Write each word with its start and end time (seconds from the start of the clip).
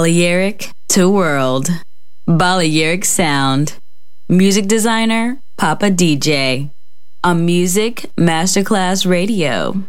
Balearic 0.00 0.70
to 0.88 1.10
World. 1.10 1.68
Balearic 2.26 3.04
Sound. 3.04 3.74
Music 4.30 4.66
designer, 4.66 5.38
Papa 5.58 5.90
DJ. 5.90 6.70
On 7.22 7.44
Music 7.44 8.10
Masterclass 8.18 9.04
Radio. 9.04 9.84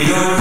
you 0.00 0.06
don't 0.06 0.39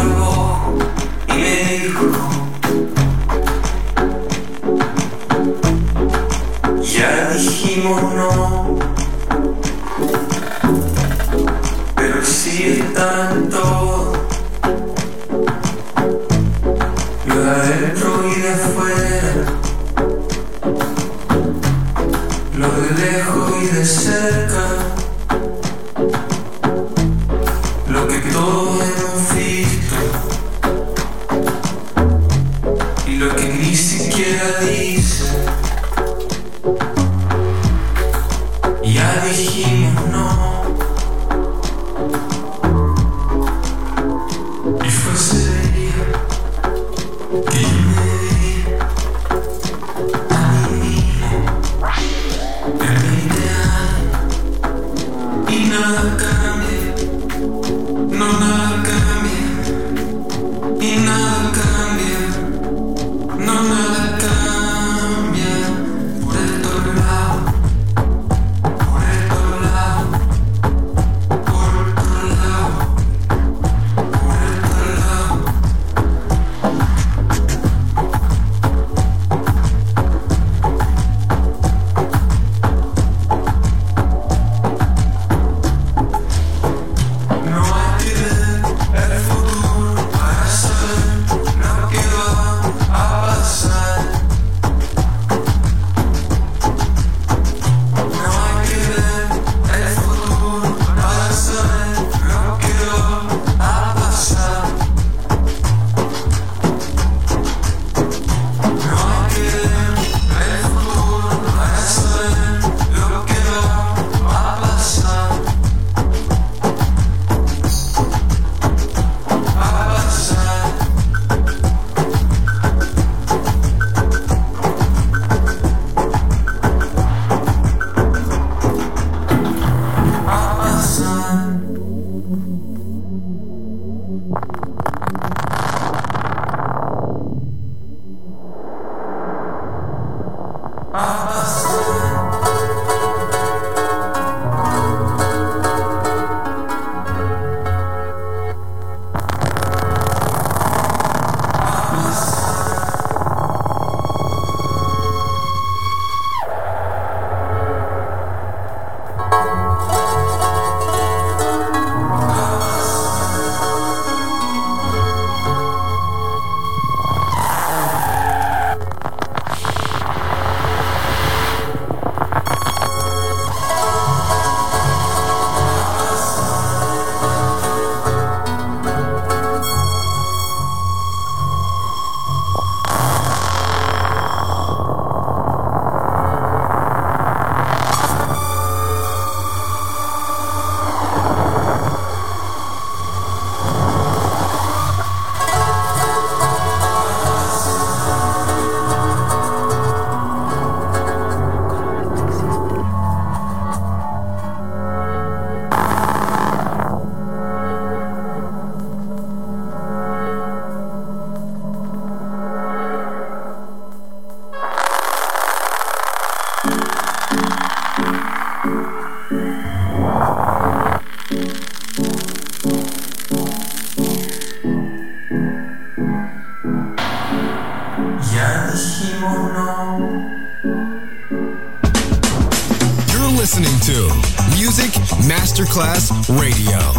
Class 235.79 236.11
Radio. 236.27 236.98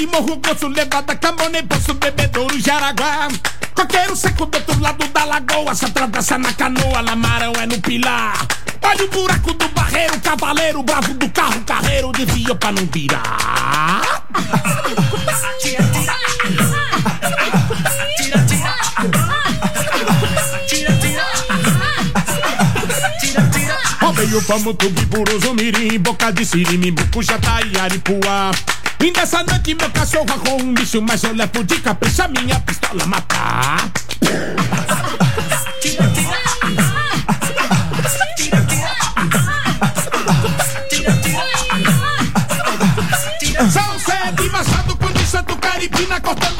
e 0.00 0.06
morro 0.06 0.36
grosso, 0.36 0.66
levada 0.68 1.14
camone, 1.16 1.62
poço, 1.62 1.92
bebedouro, 1.94 2.58
jaraguá. 2.58 3.28
Coqueiro 3.74 4.16
seco 4.16 4.46
do 4.46 4.56
outro 4.56 4.80
lado 4.80 5.06
da 5.08 5.24
lagoa, 5.24 5.74
se 5.74 5.84
atravessa 5.84 6.38
na 6.38 6.52
canoa, 6.54 7.00
lamarão 7.02 7.52
é 7.60 7.66
no 7.66 7.78
pilar. 7.82 8.46
Olha 8.82 9.04
o 9.04 9.08
buraco 9.08 9.52
do 9.52 9.68
barreiro, 9.68 10.18
cavaleiro, 10.20 10.82
bravo 10.82 11.12
do 11.14 11.28
carro, 11.28 11.60
carreiro, 11.66 12.12
desviou 12.12 12.56
pra 12.56 12.72
não 12.72 12.86
virar. 12.86 14.24
Tira, 15.60 15.82
tira, 15.92 16.14
tira, 16.48 16.64
tira, 18.26 18.46
tira, 23.18 23.50
tira. 23.50 23.78
Roubei 24.00 24.34
o 24.34 24.42
pamutubi, 24.44 25.04
buruzo, 25.06 25.54
mirim, 25.54 25.98
boca 25.98 26.32
de 26.32 26.44
siri, 26.46 26.78
mimbuco, 26.78 27.22
jataí, 27.22 27.72
aripuá. 27.78 28.50
E 29.02 29.10
nessa 29.12 29.42
noite 29.42 29.74
meu 29.74 29.90
cachorro 29.90 30.26
arrumou 30.28 30.60
um 30.62 30.74
bicho, 30.74 31.00
mas 31.00 31.24
eu 31.24 31.32
levo 31.32 31.64
de 31.64 31.80
capricha 31.80 32.28
minha 32.28 32.60
pistola 32.60 33.06
matar. 33.06 33.90
São 43.70 43.98
Zé 43.98 44.32
de 44.32 44.50
Machado, 44.50 44.96
com 44.96 45.12
de 45.12 45.26
Santo 45.26 45.56
Caribina, 45.56 46.20
cortando 46.20 46.59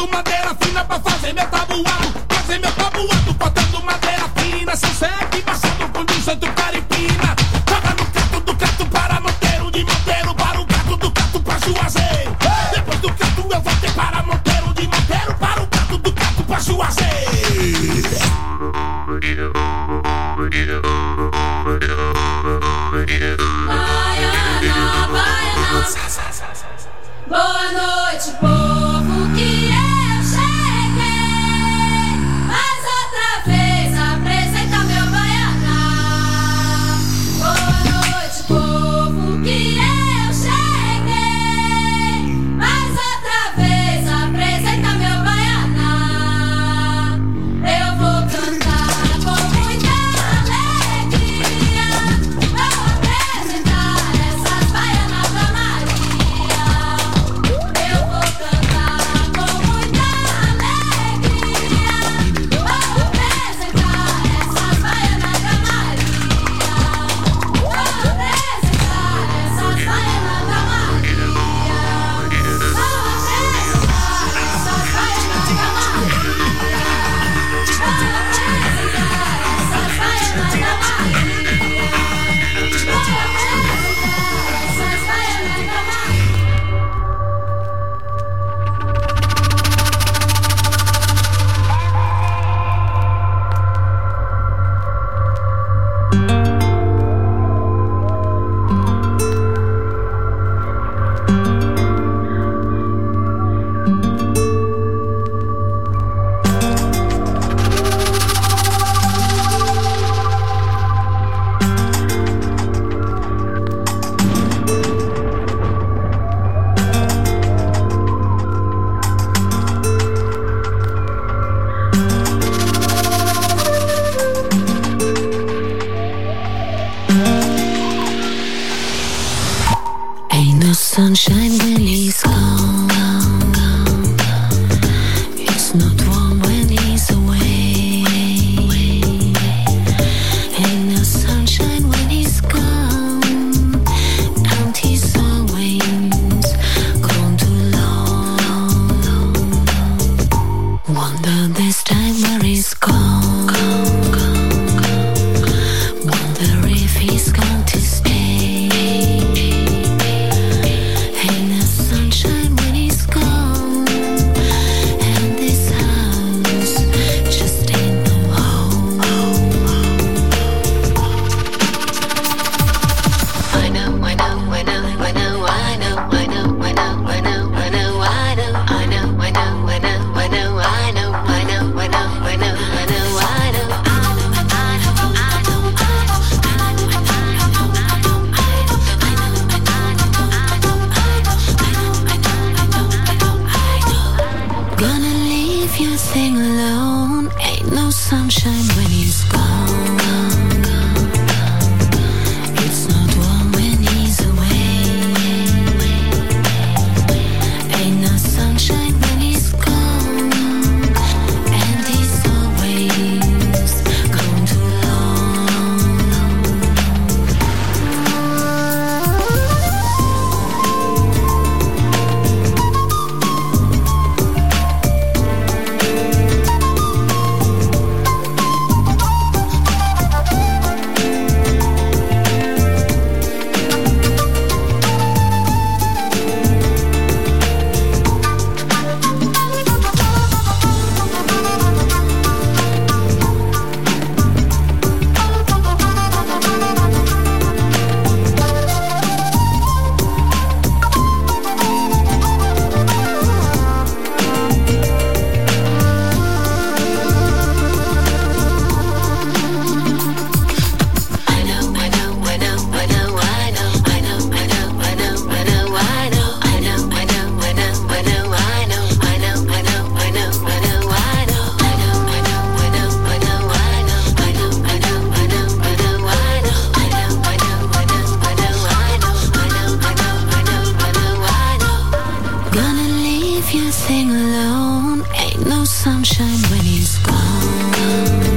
you 283.71 284.10
alone, 284.10 285.04
ain't 285.14 285.46
no 285.46 285.64
sunshine 285.64 286.40
when 286.50 286.60
he's 286.60 286.98
gone. 286.98 288.29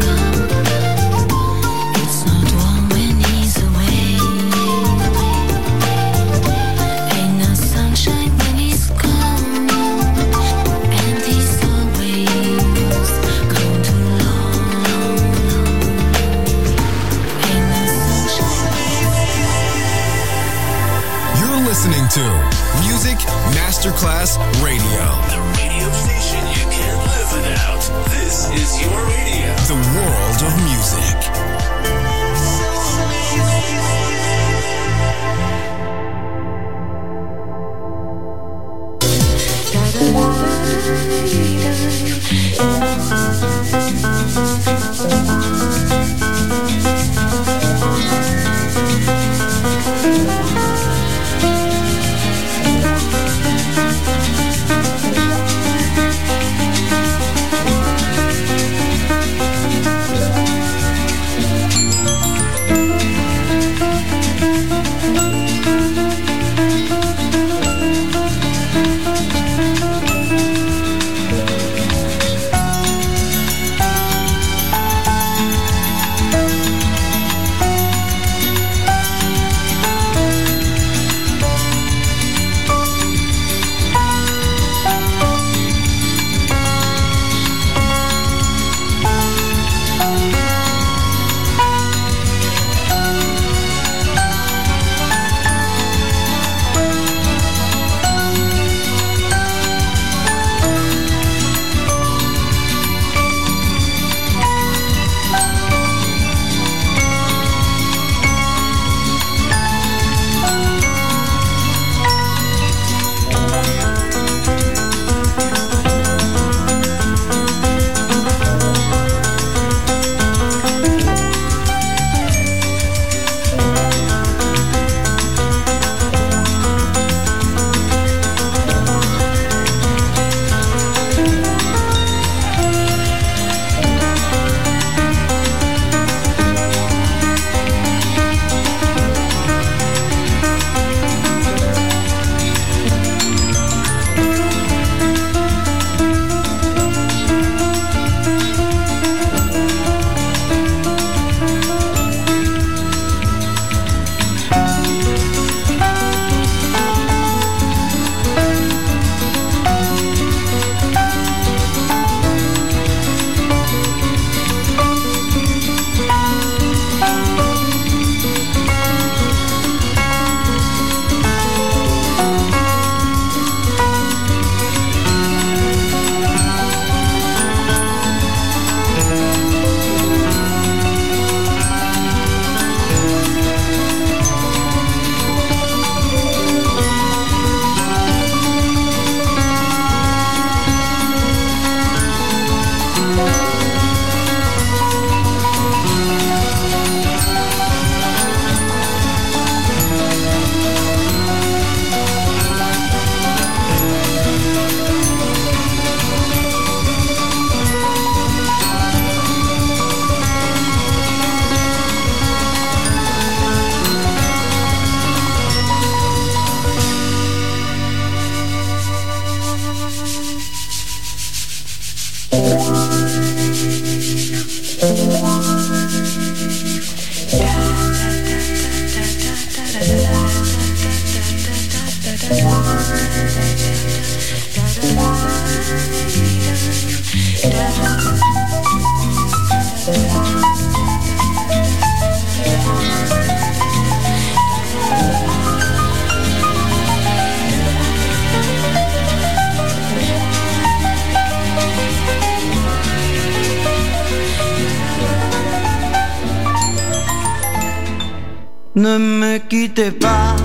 Pas, 259.92 260.36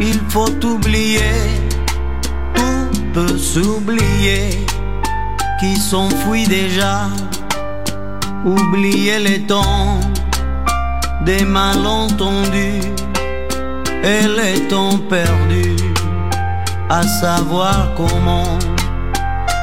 il 0.00 0.20
faut 0.28 0.50
oublier, 0.64 1.20
tout 2.54 2.90
peut 3.12 3.38
s'oublier, 3.38 4.66
qui 5.60 5.76
s'enfuit 5.76 6.46
déjà, 6.46 7.08
oublier 8.44 9.18
les 9.18 9.42
temps. 9.42 10.00
Des 11.24 11.44
malentendus. 11.44 12.92
Et 14.04 14.28
les 14.28 14.68
temps 14.68 14.96
perdus, 15.10 15.74
à 16.88 17.02
savoir 17.02 17.92
comment 17.96 18.56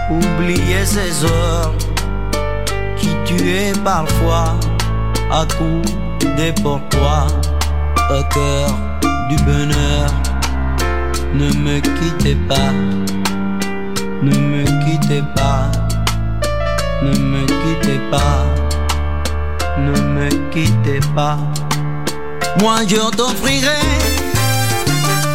oublier 0.10 0.86
ces 0.86 1.24
heures. 1.24 1.74
Qui 2.98 3.08
tuaient 3.24 3.72
parfois 3.86 4.60
à 5.32 5.46
coups 5.46 5.96
des 6.36 6.52
pourquoi 6.62 7.28
du 9.30 9.36
bonheur. 9.44 10.08
Ne 11.34 11.48
me 11.48 11.80
quittez 11.80 12.36
pas, 12.48 12.72
ne 14.22 14.38
me 14.38 14.64
quittez 14.86 15.24
pas, 15.36 15.72
ne 17.02 17.18
me 17.18 17.44
quittez 17.46 18.00
pas, 18.12 18.46
ne 19.80 20.00
me 20.00 20.30
quittez 20.52 21.00
pas. 21.16 21.38
Moi 22.60 22.82
je 22.88 22.98
t'offrirai 23.18 23.82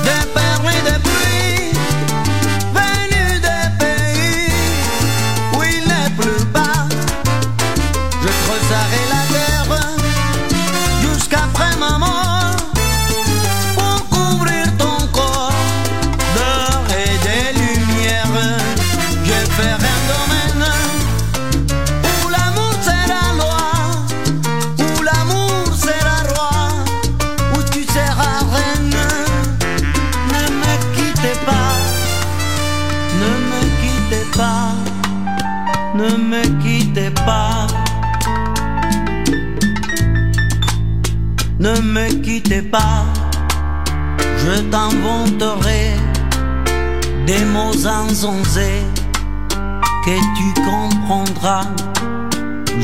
des 0.05 0.27
perles 0.33 0.73
et 0.73 0.83
des 0.91 1.08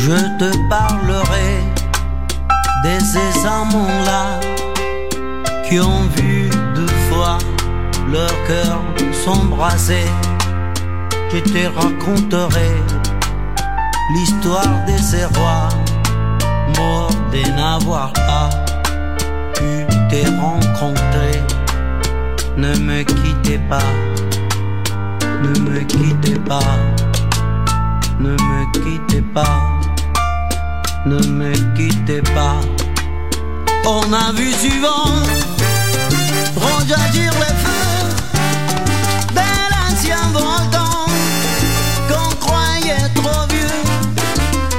je 0.04 0.16
te 0.38 0.50
parlerai 0.68 1.64
de 2.84 2.94
ces 3.00 3.46
amants-là 3.46 4.38
qui 5.66 5.80
ont 5.80 6.06
vu 6.16 6.50
deux 6.74 6.94
fois 7.08 7.38
leur 8.12 8.34
cœur 8.46 8.80
s'embraser. 9.12 10.08
Je 11.32 11.38
te 11.38 11.66
raconterai 11.74 12.72
l'histoire 14.12 14.74
de 14.86 14.96
ces 14.98 15.24
rois 15.24 15.70
morts 16.76 17.16
de 17.32 17.42
n'avoir 17.56 18.12
pas 18.12 18.50
pu 19.54 19.86
te 20.10 20.28
rencontrer. 20.38 21.40
Ne 22.58 22.76
me 22.76 23.02
quittez 23.04 23.58
pas, 23.70 23.90
ne 25.42 25.58
me 25.60 25.80
quittez 25.80 26.38
pas, 26.40 26.76
ne 28.20 28.32
me 28.32 28.72
quittez 28.72 29.22
pas 29.22 29.73
ne 31.06 31.18
me 31.26 31.52
quittez 31.76 32.22
pas. 32.34 32.60
On 33.86 34.12
a 34.12 34.32
vu 34.32 34.50
souvent 34.52 35.10
rejaillir 36.56 37.32
les 37.32 37.54
feux 37.64 38.08
de 39.34 39.48
l'ancien 39.72 40.22
volcan 40.32 41.06
qu'on 42.08 42.36
croyait 42.36 43.08
trop 43.14 43.46
vieux. 43.50 43.82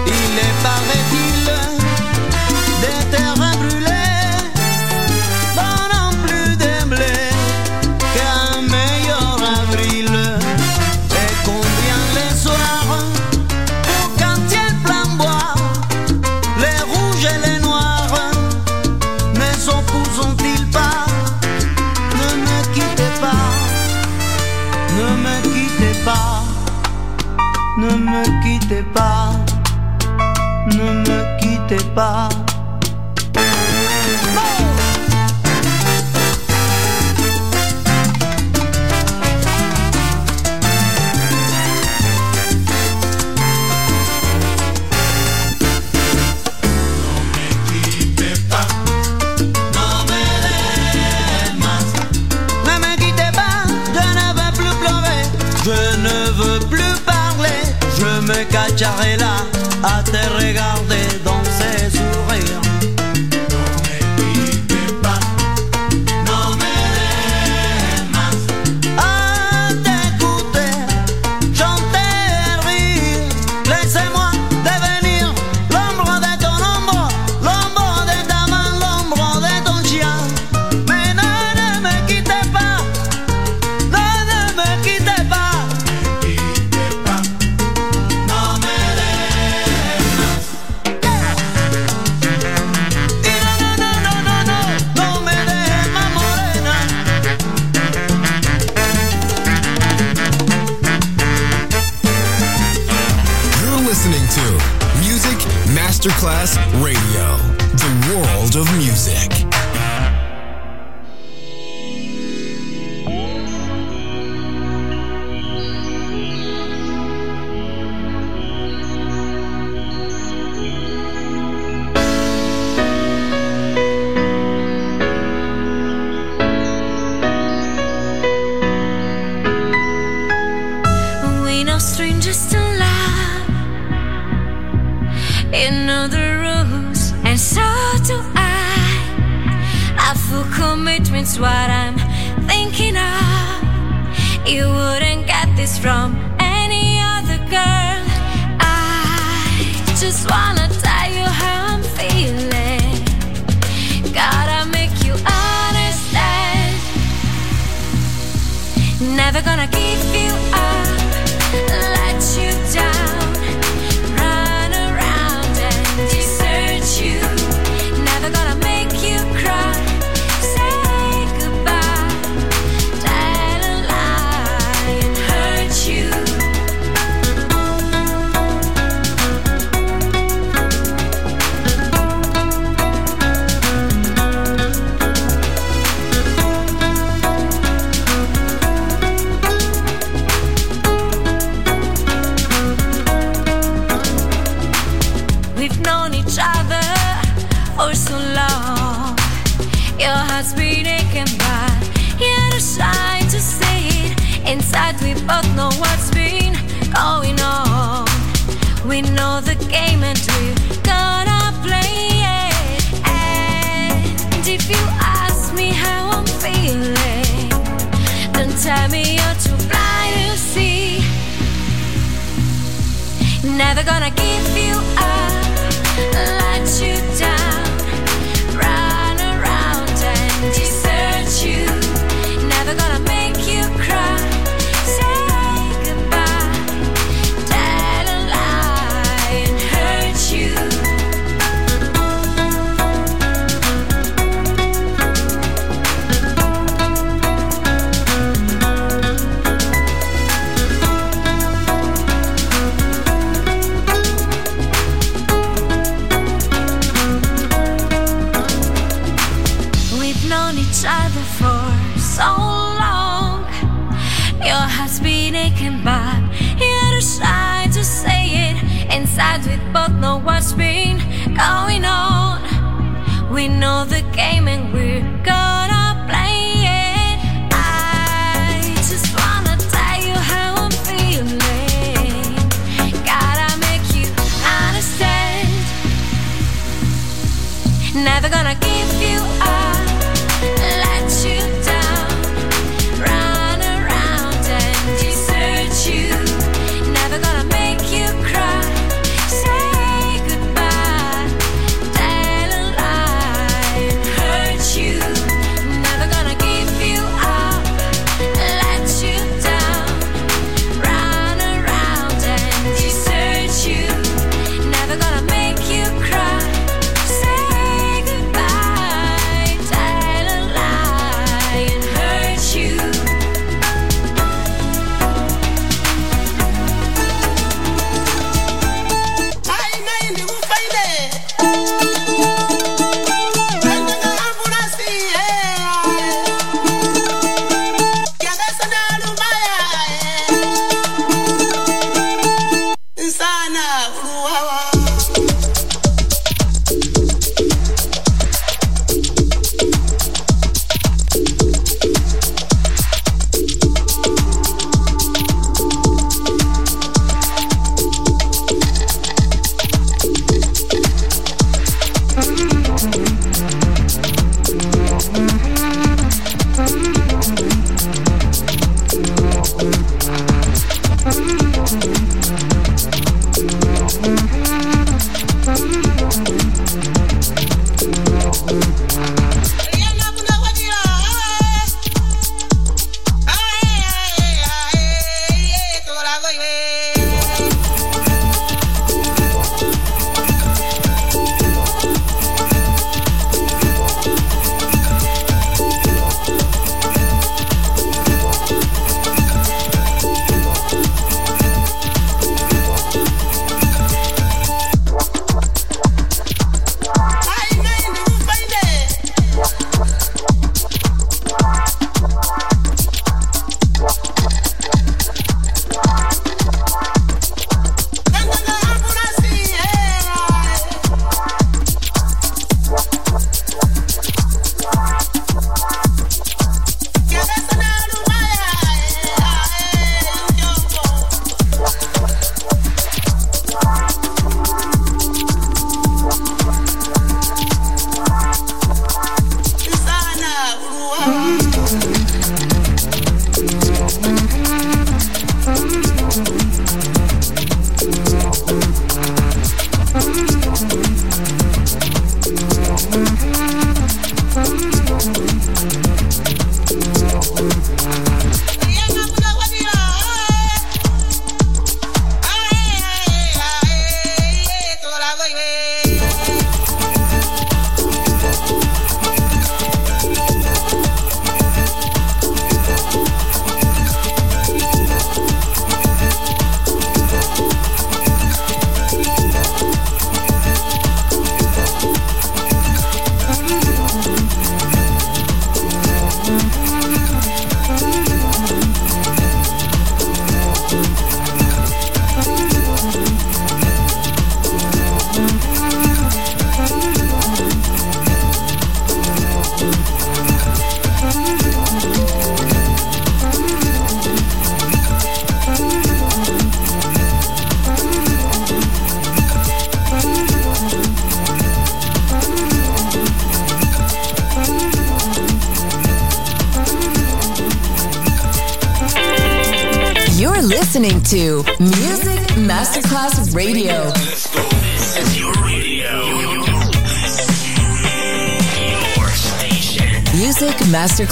Il 0.08 0.40
est 0.40 0.64
parfait. 0.64 1.15
ne 27.86 27.98
me 27.98 28.24
quittez 28.44 28.84
pas, 28.94 29.32
ne 30.68 30.92
me 31.04 31.40
quittez 31.40 31.84
pas. 31.94 32.30
charré 58.78 59.16
là 59.18 59.38
à 59.84 60.04
te 60.04 60.18
regarder. 60.44 61.05